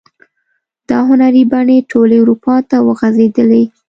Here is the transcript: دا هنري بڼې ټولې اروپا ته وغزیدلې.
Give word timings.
دا 0.89 0.99
هنري 1.09 1.43
بڼې 1.51 1.77
ټولې 1.91 2.17
اروپا 2.23 2.55
ته 2.69 2.77
وغزیدلې. 2.87 3.63